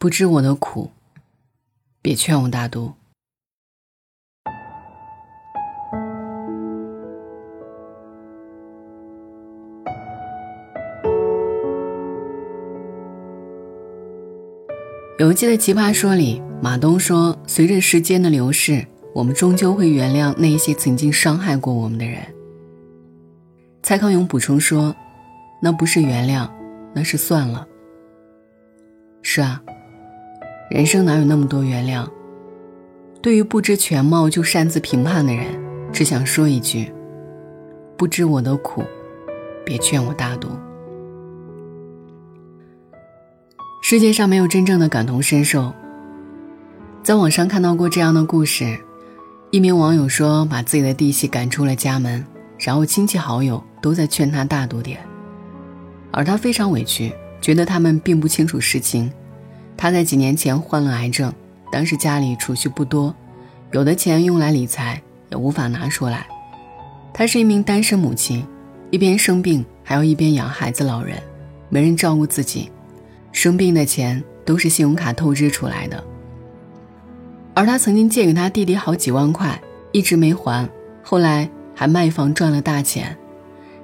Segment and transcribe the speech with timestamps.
[0.00, 0.90] 不知我的苦，
[2.00, 2.94] 别劝我大度。
[15.18, 18.82] 有一期的《奇葩说》里，马东说：“随着时间的流逝，
[19.14, 22.22] 我们终究会原谅那些曾经伤害过我们的人。”
[23.84, 24.96] 蔡康永补充说
[25.60, 26.50] ：“那不是原谅，
[26.94, 27.68] 那是算了。”
[29.20, 29.62] 是啊，
[30.70, 32.08] 人生哪有那么多原谅？
[33.20, 35.46] 对于不知全貌就擅自评判的人，
[35.92, 36.92] 只想说一句
[37.98, 38.84] ：“不知我的苦，
[39.66, 40.48] 别劝我大度。”
[43.82, 45.72] 世界上没有真正的感同身受。
[47.02, 48.78] 在网上看到过这样的故事：
[49.50, 52.24] 一名网友说，把自己的弟媳赶出了家门，
[52.60, 55.00] 然后亲戚好友都在劝他大度点，
[56.12, 59.10] 而他非常委屈，觉得他们并不清楚实情。
[59.82, 61.32] 他在几年前患了癌症，
[61.72, 63.14] 当时家里储蓄不多，
[63.72, 65.00] 有的钱用来理财
[65.30, 66.26] 也无法拿出来。
[67.14, 68.46] 他是一名单身母亲，
[68.90, 71.16] 一边生病还要一边养孩子老人，
[71.70, 72.70] 没人照顾自己。
[73.32, 76.04] 生病的钱都是信用卡透支出来的，
[77.54, 79.58] 而他曾经借给他弟弟好几万块，
[79.92, 80.68] 一直没还，
[81.02, 83.16] 后来还卖房赚了大钱。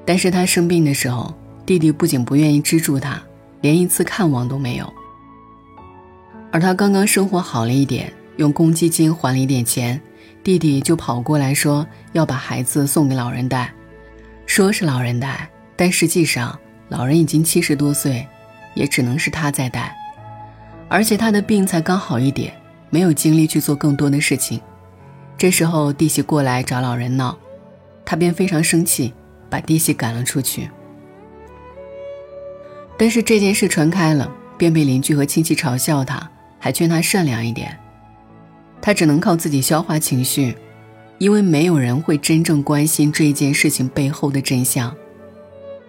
[0.04, 1.32] 但是他生病的时候，
[1.64, 3.18] 弟弟不仅不愿意资助他，
[3.62, 4.92] 连一次看望都没有。
[6.52, 10.00] 而他刚刚生活好了一点，用公积金还了一点钱，
[10.42, 13.72] 弟弟就跑过来说要把孩子送给老人带，
[14.46, 18.26] 说是老人带，但实际上老人已经七十多岁。
[18.76, 19.96] 也只能是他在带，
[20.86, 22.52] 而且他的病才刚好一点，
[22.90, 24.60] 没有精力去做更多的事情。
[25.38, 27.38] 这时候弟媳过来找老人闹，
[28.04, 29.14] 他便非常生气，
[29.48, 30.68] 把弟媳赶了出去。
[32.98, 36.30] 但是这件事传开了，便被邻居和亲戚嘲笑他，
[36.66, 37.78] 还劝他善良一点。
[38.82, 40.52] 他只能靠自己消化情绪，
[41.18, 44.92] 因为没有人会真正关心这件事情背后的真相，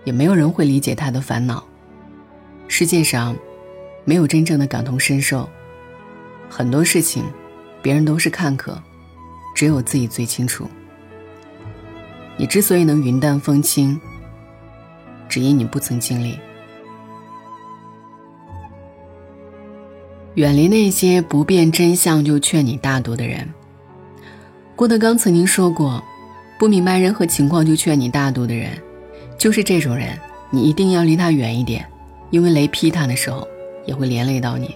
[0.04, 1.66] 也没有人会理解他的烦恼。
[2.68, 3.36] 世界上，
[4.06, 5.50] 没有真正的感同身受。
[6.48, 7.24] 很多事情，
[7.82, 8.80] 别人都是看客，
[9.56, 10.70] 只有自己最清楚。
[12.38, 14.00] 你之所以能云淡风轻，
[15.28, 16.38] 只因你不曾经历。
[20.38, 23.44] 远离那些不辨真相就劝你大度的人。
[24.76, 26.00] 郭德纲曾经说过
[26.60, 28.70] ：“不明白任何情况就劝你大度的人，
[29.36, 30.16] 就是这种人，
[30.52, 31.84] 你一定要离他远一点。”
[32.30, 33.48] 因为雷劈他的时候，
[33.88, 34.76] 也会连累到你。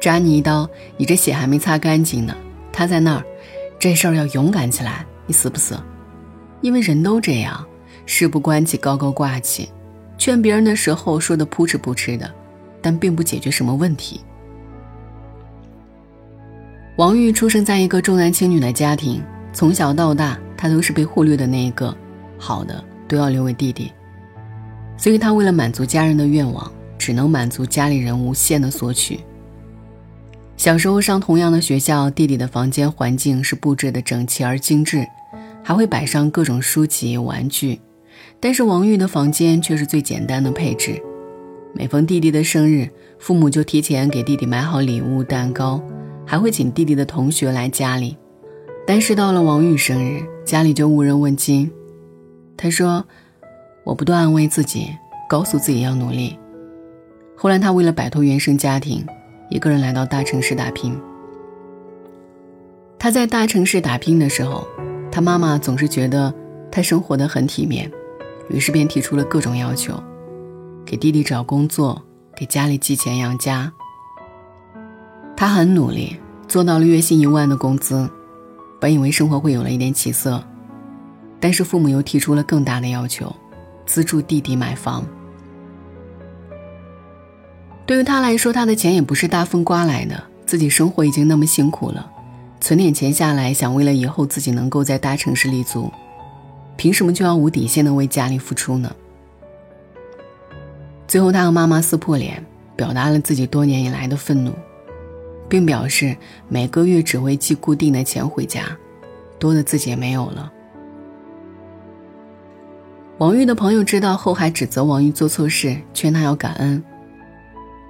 [0.00, 2.36] 扎你一刀，你这血还没擦干净呢。
[2.72, 3.24] 他在那儿，
[3.76, 5.04] 这事儿要勇敢起来。
[5.26, 5.76] 你死不死？
[6.60, 7.66] 因为人都这样，
[8.06, 9.68] 事不关己高高挂起，
[10.16, 12.32] 劝别人的时候说的扑哧扑哧的，
[12.80, 14.20] 但并不解决什么问题。
[16.96, 19.20] 王玉出生在一个重男轻女的家庭，
[19.52, 21.92] 从小到大，他都是被忽略的那一个，
[22.38, 23.90] 好的都要留给弟弟。
[24.96, 29.18] 所以他为了满足家人的愿望，只能满足家里人无限的索取。
[30.56, 35.04] 小时候上同样的学校，弟弟的房间环境是布置的整齐而精致，
[35.64, 37.80] 还会摆上各种书籍、玩具。
[38.38, 41.02] 但是王玉的房间却是最简单的配置。
[41.72, 42.88] 每逢弟弟的生日，
[43.18, 45.82] 父母就提前给弟弟买好礼物、蛋糕，
[46.26, 48.16] 还会请弟弟的同学来家里。
[48.86, 51.70] 但是到了王玉生日，家里就无人问津。
[52.56, 53.04] 他说。
[53.86, 54.88] 我不断安慰自己，
[55.28, 56.38] 告诉自己要努力。
[57.36, 59.06] 后来，他为了摆脱原生家庭，
[59.50, 60.98] 一个人来到大城市打拼。
[62.98, 64.66] 他在大城市打拼的时候，
[65.12, 66.32] 他妈妈总是觉得
[66.72, 67.92] 他生活的很体面，
[68.48, 70.02] 于是便提出了各种要求：
[70.86, 72.00] 给弟弟找工作，
[72.34, 73.70] 给家里寄钱养家。
[75.36, 76.16] 他很努力，
[76.48, 78.08] 做到了月薪一万的工资，
[78.80, 80.42] 本以为生活会有了一点起色，
[81.40, 83.34] 但是父母又提出了更大的要求。
[83.86, 85.04] 资助弟弟买房。
[87.84, 92.10] 对于他来说，他的钱也不是大风刮来的，自己生活已经那么辛苦了，
[92.62, 95.92] 存点钱下来，想为了以后自己能够在大城市立足，
[96.76, 98.90] 凭什么就要无底线的为家里付出呢？
[101.06, 102.42] 最后，他和妈妈撕破脸，
[102.74, 104.54] 表达了自己多年以来的愤怒，
[105.54, 106.16] 并表示
[106.48, 108.76] 每个月只会寄固定的钱回家，
[109.38, 110.52] 多的自己也没有了。
[113.18, 116.82] 王玉的朋友知道后，还指责王玉做错事，劝他要感恩。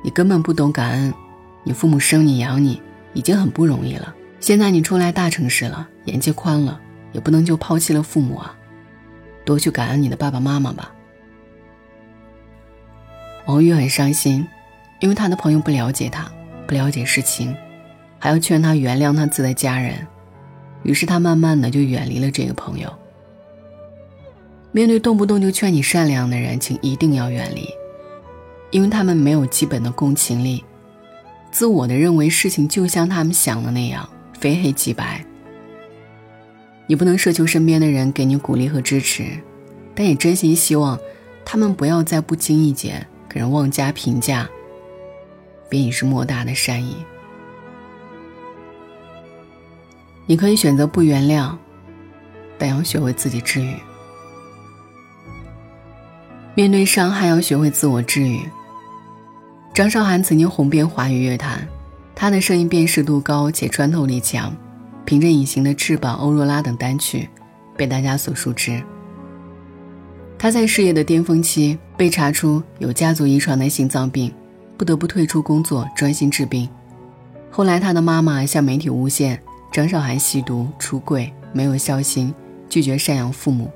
[0.02, 1.14] 你根本不懂感恩，
[1.62, 2.82] 你父母生你养你
[3.14, 6.78] 已经很不容易了，现在你出来大城市了，眼界宽了，
[7.12, 8.54] 也不能就抛弃了父母啊，
[9.42, 10.94] 多去感恩你的爸爸妈妈吧。
[13.46, 14.46] 王玉很伤心，
[15.00, 16.30] 因为他的朋友不了解他，
[16.66, 17.54] 不了解事情，
[18.18, 20.06] 还要劝他原谅他自己的家人，
[20.82, 22.92] 于是他慢慢的就远离了这个朋友。
[24.72, 27.68] 面对动不动就劝你善良的人，请一定要远离，
[28.70, 30.64] 因为他们没有基本的共情力，
[31.52, 34.08] 自我的认为事情就像他们想的那样，
[34.38, 35.24] 非黑即白。
[36.86, 39.24] 你不能奢求身边的人给你鼓励和支持，
[39.94, 40.98] 但也真心希望
[41.44, 44.48] 他们不要在不经意间给人妄加评价。
[45.68, 46.96] 便已是莫大的善意。
[50.26, 51.54] 你可以选择不原谅，
[52.56, 53.74] 但要学会自己治愈。
[56.54, 58.40] 面对伤害，要学会自我治愈。
[59.74, 61.66] 张韶涵曾经红遍华语乐坛，
[62.14, 64.56] 她的声音辨识度高且穿透力强，
[65.04, 67.28] 凭着《隐形的翅膀》《欧若拉》等单曲，
[67.76, 68.80] 被大家所熟知。
[70.38, 74.32] 她在事业的巅峰期被查出有家族遗传的心脏病。
[74.76, 76.68] 不得不退出工作，专心治病。
[77.50, 79.40] 后来，他的妈妈向媒体诬陷
[79.70, 82.34] 张韶涵吸毒、出柜、没有孝心、
[82.68, 83.70] 拒绝赡养父母。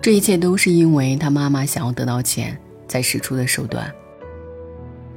[0.00, 2.58] 这一切都是因为他妈妈想要得到钱
[2.88, 3.90] 才使出的手段。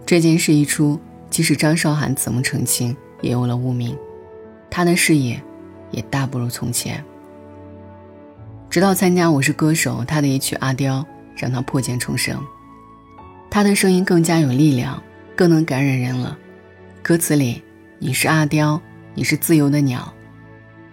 [0.06, 1.00] 这件事一出，
[1.30, 3.98] 即使张韶涵怎么澄清，也有了污名，
[4.70, 5.42] 他的事业
[5.92, 7.04] 也大不如从前。
[8.70, 11.00] 直到参加《我是歌手》，他的一曲《阿刁》
[11.36, 12.38] 让他破茧重生。
[13.58, 15.02] 他的声音更加有力量，
[15.36, 16.38] 更能感染人了。
[17.02, 17.60] 歌词里
[17.98, 18.80] ，“你是阿刁，
[19.16, 20.14] 你是自由的鸟”，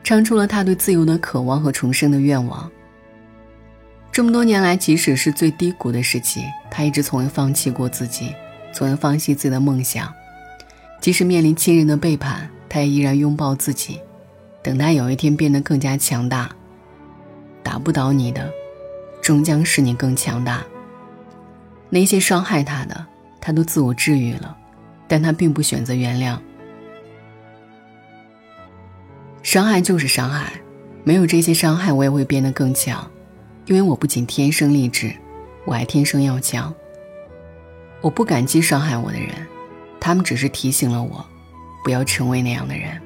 [0.03, 2.73] 唱出了他对自由的渴望和重生的愿望。
[4.11, 6.41] 这么多年来，即使是最低谷的时期，
[6.71, 8.35] 他一直从未放弃过自己，
[8.73, 10.11] 从未放弃自己的梦想。
[11.03, 14.01] 即使面临亲人的背叛，他也依然拥抱自己，
[14.63, 16.51] 等他有一天变得更加强大。
[17.63, 18.51] 打不倒你的，
[19.21, 20.65] 终将使你更强大。
[21.95, 23.07] 那些伤害他的，
[23.41, 24.57] 他都自我治愈了，
[25.07, 26.37] 但他并不选择原谅。
[29.45, 30.55] 伤害就是伤害，
[31.05, 33.09] 没有这些伤害，我也会变得更强，
[33.67, 35.15] 因为我不仅天生丽质，
[35.65, 36.75] 我还天生要强。
[38.01, 39.29] 我不感激伤害我的人，
[40.01, 41.25] 他们只是提醒了我，
[41.85, 43.01] 不要成为那样的人。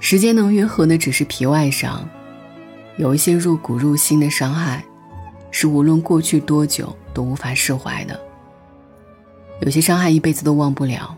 [0.00, 2.06] 时间能愈合的只是皮外伤，
[2.98, 4.84] 有一些入骨入心的伤害。
[5.50, 8.18] 是无论过去多久都无法释怀的。
[9.60, 11.16] 有些伤害一辈子都忘不了，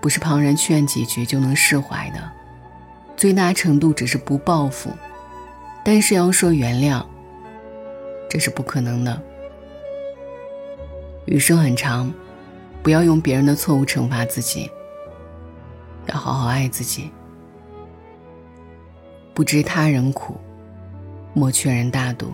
[0.00, 2.20] 不是旁人劝几句就能释怀的，
[3.16, 4.90] 最大程度只是不报复，
[5.84, 7.04] 但是要说原谅，
[8.28, 9.22] 这是不可能的。
[11.26, 12.12] 余生很长，
[12.82, 14.70] 不要用别人的错误惩罚自己，
[16.06, 17.10] 要好好爱自己。
[19.34, 20.36] 不知他人苦，
[21.32, 22.32] 莫劝人大度。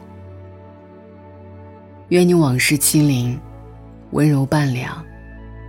[2.09, 3.41] 愿你往事清零，
[4.11, 5.03] 温柔半两，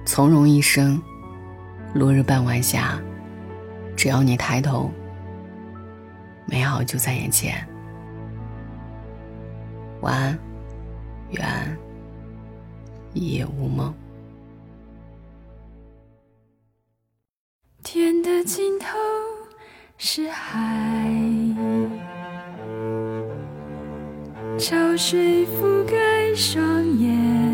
[0.05, 1.01] 从容一生，
[1.93, 2.99] 落日伴晚霞。
[3.95, 4.91] 只要你抬头，
[6.45, 7.65] 美好就在眼前。
[10.01, 10.37] 晚安，
[11.31, 11.77] 愿
[13.13, 13.93] 一夜无梦。
[17.81, 18.87] 天的尽头
[19.97, 20.53] 是海。
[24.67, 27.44] 潮水覆盖双眼。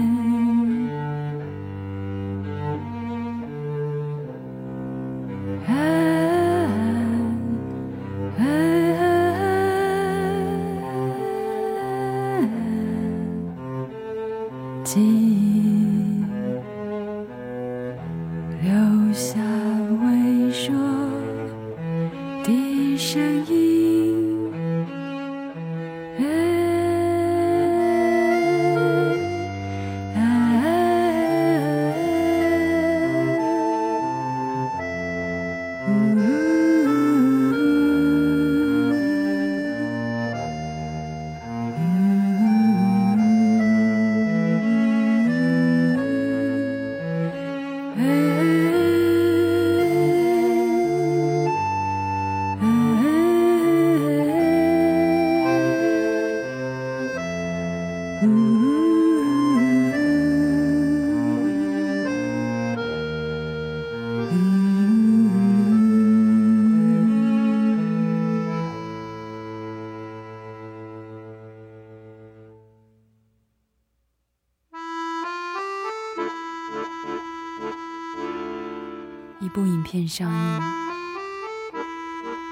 [79.54, 80.62] 部影片上映，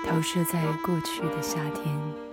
[0.06, 2.28] 投射在过去的夏天。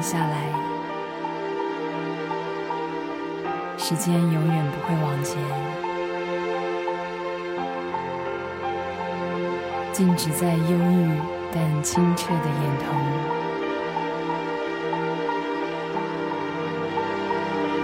[0.00, 0.36] 下来，
[3.76, 5.36] 时间永远不会往前，
[9.92, 11.20] 静止在忧郁
[11.52, 12.86] 但清澈的眼瞳。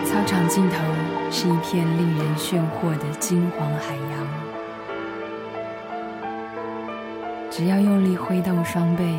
[0.04, 0.76] 操场尽头
[1.30, 4.26] 是一片令人炫惑的金黄海洋，
[7.50, 9.18] 只要用力挥动双臂。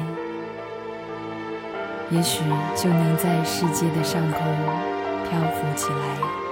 [2.09, 2.41] 也许
[2.75, 4.41] 就能在世界的上空
[5.29, 6.46] 漂浮起来。